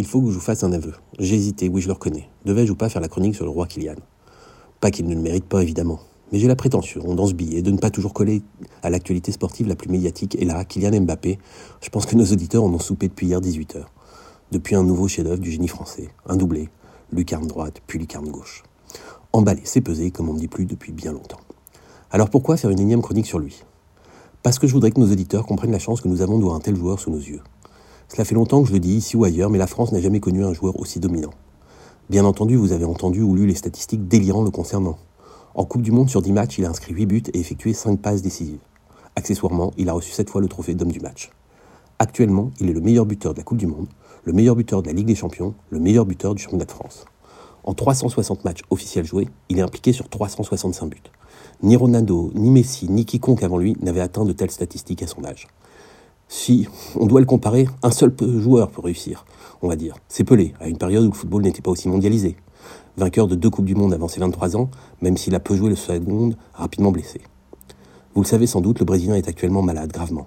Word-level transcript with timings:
Il 0.00 0.06
faut 0.06 0.20
que 0.20 0.28
je 0.28 0.34
vous 0.34 0.40
fasse 0.40 0.62
un 0.62 0.70
aveu. 0.70 0.94
J'ai 1.18 1.34
hésité, 1.34 1.68
oui 1.68 1.80
je 1.80 1.88
le 1.88 1.92
reconnais. 1.92 2.28
Devais-je 2.44 2.70
ou 2.70 2.76
pas 2.76 2.88
faire 2.88 3.02
la 3.02 3.08
chronique 3.08 3.34
sur 3.34 3.44
le 3.44 3.50
roi 3.50 3.66
Kylian? 3.66 3.96
Pas 4.80 4.92
qu'il 4.92 5.08
ne 5.08 5.14
le 5.16 5.20
mérite 5.20 5.46
pas 5.46 5.60
évidemment. 5.60 5.98
Mais 6.30 6.38
j'ai 6.38 6.46
la 6.46 6.54
prétention, 6.54 7.16
dans 7.16 7.26
ce 7.26 7.32
billet, 7.32 7.62
de 7.62 7.72
ne 7.72 7.78
pas 7.78 7.90
toujours 7.90 8.12
coller 8.12 8.42
à 8.84 8.90
l'actualité 8.90 9.32
sportive 9.32 9.66
la 9.66 9.74
plus 9.74 9.90
médiatique, 9.90 10.36
et 10.38 10.44
là, 10.44 10.64
Kylian 10.64 11.00
Mbappé, 11.00 11.40
je 11.80 11.88
pense 11.88 12.06
que 12.06 12.14
nos 12.14 12.26
auditeurs 12.26 12.62
en 12.62 12.72
ont 12.72 12.78
soupé 12.78 13.08
depuis 13.08 13.26
hier 13.26 13.40
18h. 13.40 13.86
Depuis 14.52 14.76
un 14.76 14.84
nouveau 14.84 15.08
chef-d'œuvre 15.08 15.40
du 15.40 15.50
génie 15.50 15.66
français, 15.66 16.10
un 16.26 16.36
doublé, 16.36 16.68
lucarne 17.12 17.48
droite, 17.48 17.82
puis 17.88 17.98
lucarne 17.98 18.28
gauche. 18.28 18.62
Emballé, 19.32 19.62
c'est 19.64 19.80
pesé, 19.80 20.12
comme 20.12 20.28
on 20.28 20.34
ne 20.34 20.38
dit 20.38 20.46
plus 20.46 20.66
depuis 20.66 20.92
bien 20.92 21.12
longtemps. 21.12 21.40
Alors 22.12 22.30
pourquoi 22.30 22.56
faire 22.56 22.70
une 22.70 22.78
énième 22.78 23.02
chronique 23.02 23.26
sur 23.26 23.40
lui? 23.40 23.64
Parce 24.44 24.60
que 24.60 24.68
je 24.68 24.72
voudrais 24.74 24.92
que 24.92 25.00
nos 25.00 25.10
auditeurs 25.10 25.44
comprennent 25.44 25.72
la 25.72 25.80
chance 25.80 26.00
que 26.00 26.06
nous 26.06 26.22
avons 26.22 26.38
de 26.38 26.44
voir 26.44 26.54
un 26.54 26.60
tel 26.60 26.76
joueur 26.76 27.00
sous 27.00 27.10
nos 27.10 27.18
yeux. 27.18 27.40
Cela 28.08 28.24
fait 28.24 28.34
longtemps 28.34 28.62
que 28.62 28.68
je 28.68 28.72
le 28.72 28.80
dis 28.80 28.94
ici 28.94 29.16
ou 29.16 29.24
ailleurs, 29.24 29.50
mais 29.50 29.58
la 29.58 29.66
France 29.66 29.92
n'a 29.92 30.00
jamais 30.00 30.20
connu 30.20 30.42
un 30.42 30.54
joueur 30.54 30.80
aussi 30.80 30.98
dominant. 30.98 31.32
Bien 32.08 32.24
entendu, 32.24 32.56
vous 32.56 32.72
avez 32.72 32.86
entendu 32.86 33.20
ou 33.20 33.34
lu 33.34 33.46
les 33.46 33.54
statistiques 33.54 34.08
délirants 34.08 34.42
le 34.42 34.50
concernant. 34.50 34.96
En 35.54 35.66
Coupe 35.66 35.82
du 35.82 35.92
Monde, 35.92 36.08
sur 36.08 36.22
10 36.22 36.32
matchs, 36.32 36.58
il 36.58 36.64
a 36.64 36.70
inscrit 36.70 36.94
8 36.94 37.06
buts 37.06 37.22
et 37.34 37.38
effectué 37.38 37.74
5 37.74 38.00
passes 38.00 38.22
décisives. 38.22 38.60
Accessoirement, 39.14 39.72
il 39.76 39.90
a 39.90 39.92
reçu 39.92 40.10
7 40.10 40.30
fois 40.30 40.40
le 40.40 40.48
trophée 40.48 40.74
d'homme 40.74 40.90
du 40.90 41.00
match. 41.00 41.30
Actuellement, 41.98 42.50
il 42.60 42.70
est 42.70 42.72
le 42.72 42.80
meilleur 42.80 43.04
buteur 43.04 43.34
de 43.34 43.38
la 43.38 43.44
Coupe 43.44 43.58
du 43.58 43.66
Monde, 43.66 43.88
le 44.24 44.32
meilleur 44.32 44.56
buteur 44.56 44.82
de 44.82 44.86
la 44.86 44.94
Ligue 44.94 45.08
des 45.08 45.14
Champions, 45.14 45.54
le 45.68 45.78
meilleur 45.78 46.06
buteur 46.06 46.34
du 46.34 46.42
championnat 46.42 46.64
de 46.64 46.70
France. 46.70 47.04
En 47.64 47.74
360 47.74 48.44
matchs 48.44 48.62
officiels 48.70 49.04
joués, 49.04 49.28
il 49.50 49.58
est 49.58 49.62
impliqué 49.62 49.92
sur 49.92 50.08
365 50.08 50.88
buts. 50.88 51.02
Ni 51.62 51.76
Ronaldo, 51.76 52.30
ni 52.34 52.50
Messi, 52.50 52.88
ni 52.88 53.04
quiconque 53.04 53.42
avant 53.42 53.58
lui 53.58 53.76
n'avait 53.82 54.00
atteint 54.00 54.24
de 54.24 54.32
telles 54.32 54.50
statistiques 54.50 55.02
à 55.02 55.06
son 55.06 55.24
âge. 55.24 55.48
Si 56.28 56.68
on 56.94 57.06
doit 57.06 57.20
le 57.20 57.26
comparer, 57.26 57.66
un 57.82 57.90
seul 57.90 58.14
joueur 58.20 58.70
peut 58.70 58.82
réussir, 58.82 59.24
on 59.62 59.68
va 59.68 59.76
dire. 59.76 59.96
C'est 60.08 60.24
Pelé, 60.24 60.52
à 60.60 60.68
une 60.68 60.76
période 60.76 61.04
où 61.04 61.08
le 61.08 61.14
football 61.14 61.42
n'était 61.42 61.62
pas 61.62 61.70
aussi 61.70 61.88
mondialisé. 61.88 62.36
Vainqueur 62.98 63.28
de 63.28 63.34
deux 63.34 63.48
Coupes 63.48 63.64
du 63.64 63.74
Monde 63.74 63.94
avant 63.94 64.08
ses 64.08 64.20
23 64.20 64.56
ans, 64.56 64.70
même 65.00 65.16
s'il 65.16 65.34
a 65.34 65.40
peu 65.40 65.56
joué 65.56 65.70
le 65.70 66.00
monde, 66.00 66.36
rapidement 66.52 66.92
blessé. 66.92 67.22
Vous 68.14 68.20
le 68.20 68.26
savez 68.26 68.46
sans 68.46 68.60
doute, 68.60 68.78
le 68.80 68.84
Brésilien 68.84 69.14
est 69.14 69.28
actuellement 69.28 69.62
malade, 69.62 69.90
gravement. 69.90 70.26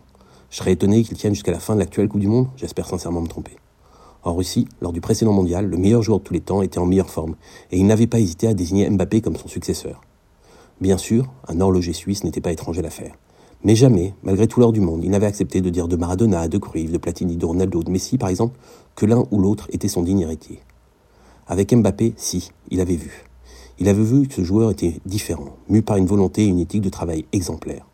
Je 0.50 0.58
serais 0.58 0.72
étonné 0.72 1.04
qu'il 1.04 1.18
tienne 1.18 1.34
jusqu'à 1.34 1.52
la 1.52 1.60
fin 1.60 1.76
de 1.76 1.80
l'actuelle 1.80 2.10
Coupe 2.10 2.22
du 2.22 2.28
Monde, 2.28 2.48
j'espère 2.56 2.88
sincèrement 2.88 3.22
me 3.22 3.28
tromper. 3.28 3.58
En 4.24 4.34
Russie, 4.34 4.68
lors 4.82 4.94
du 4.94 5.02
précédent 5.02 5.34
mondial, 5.34 5.68
le 5.68 5.78
meilleur 5.78 6.02
joueur 6.02 6.20
de 6.20 6.24
tous 6.24 6.34
les 6.34 6.42
temps 6.42 6.62
était 6.62 6.80
en 6.80 6.86
meilleure 6.86 7.10
forme, 7.10 7.36
et 7.72 7.78
il 7.78 7.86
n'avait 7.86 8.08
pas 8.08 8.20
hésité 8.20 8.48
à 8.48 8.54
désigner 8.54 8.90
Mbappé 8.90 9.22
comme 9.22 9.36
son 9.36 9.48
successeur. 9.48 10.02
Bien 10.80 10.98
sûr, 10.98 11.32
un 11.48 11.60
horloger 11.62 11.94
suisse 11.94 12.24
n'était 12.24 12.42
pas 12.42 12.52
étranger 12.52 12.80
à 12.80 12.84
l'affaire. 12.84 13.14
Mais 13.64 13.76
jamais, 13.76 14.16
malgré 14.24 14.48
tout 14.48 14.60
l'or 14.60 14.72
du 14.72 14.82
monde, 14.82 15.04
il 15.04 15.12
n'avait 15.12 15.28
accepté 15.28 15.62
de 15.62 15.70
dire 15.70 15.88
de 15.88 15.96
Maradona, 15.96 16.48
de 16.48 16.58
Cruyff, 16.58 16.92
de 16.92 16.98
Platini, 16.98 17.38
de 17.38 17.46
Ronaldo, 17.46 17.84
de 17.84 17.92
Messi 17.92 18.18
par 18.18 18.30
exemple, 18.30 18.58
que 18.96 19.06
l'un 19.06 19.26
ou 19.30 19.40
l'autre 19.40 19.68
était 19.72 19.88
son 19.88 20.02
digne 20.02 20.22
héritier. 20.22 20.60
Avec 21.46 21.72
Mbappé, 21.72 22.14
si, 22.18 22.52
il 22.72 22.82
avait 22.82 22.96
vu. 22.96 23.26
Il 23.78 23.88
avait 23.88 24.04
vu 24.04 24.28
que 24.28 24.34
ce 24.34 24.44
joueur 24.44 24.72
était 24.72 25.00
différent, 25.06 25.58
mu 25.70 25.84
par 25.84 25.98
une 25.98 26.08
volonté 26.08 26.44
et 26.44 26.48
une 26.48 26.60
éthique 26.60 26.82
de 26.82 26.90
travail 26.90 27.26
exemplaire. 27.34 27.86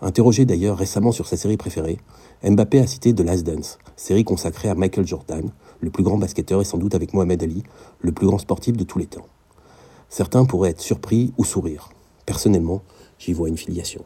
Interrogé 0.00 0.46
d'ailleurs 0.46 0.76
récemment 0.76 1.12
sur 1.12 1.28
sa 1.28 1.36
série 1.36 1.56
préférée, 1.56 1.98
Mbappé 2.42 2.80
a 2.80 2.86
cité 2.86 3.14
The 3.14 3.20
Last 3.20 3.46
Dance, 3.46 3.78
série 3.94 4.24
consacrée 4.24 4.68
à 4.68 4.74
Michael 4.74 5.06
Jordan, 5.06 5.48
le 5.80 5.90
plus 5.90 6.02
grand 6.02 6.18
basketteur 6.18 6.60
et 6.60 6.64
sans 6.64 6.78
doute 6.78 6.96
avec 6.96 7.14
Mohamed 7.14 7.40
Ali, 7.42 7.62
le 8.00 8.10
plus 8.10 8.26
grand 8.26 8.38
sportif 8.38 8.76
de 8.76 8.84
tous 8.84 8.98
les 8.98 9.06
temps. 9.06 9.26
Certains 10.08 10.44
pourraient 10.44 10.70
être 10.70 10.80
surpris 10.80 11.32
ou 11.38 11.44
sourire. 11.44 11.90
Personnellement, 12.26 12.82
j'y 13.18 13.32
vois 13.32 13.48
une 13.48 13.56
filiation. 13.56 14.02